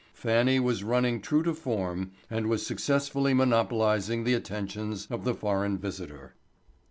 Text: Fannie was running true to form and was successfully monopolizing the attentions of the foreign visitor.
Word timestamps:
Fannie 0.15 0.59
was 0.59 0.83
running 0.83 1.21
true 1.21 1.43
to 1.43 1.53
form 1.53 2.09
and 2.27 2.47
was 2.47 2.65
successfully 2.65 3.35
monopolizing 3.35 4.23
the 4.23 4.33
attentions 4.33 5.07
of 5.11 5.25
the 5.25 5.35
foreign 5.35 5.77
visitor. 5.77 6.33